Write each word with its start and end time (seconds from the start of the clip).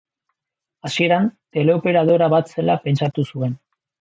Hasieran 0.87 1.27
teleoperadora 1.57 2.31
bat 2.37 2.51
zela 2.55 2.79
pentsatu 2.89 3.27
zuen. 3.31 3.55